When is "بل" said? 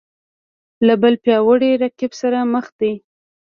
1.01-1.13